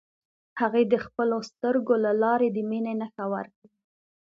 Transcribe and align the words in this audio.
هغې 0.61 0.83
د 0.93 0.95
خپلو 1.05 1.37
سترګو 1.49 1.93
له 2.05 2.11
لارې 2.23 2.47
د 2.51 2.57
مینې 2.69 2.93
نښه 3.01 3.25
ورکړه. 3.33 3.67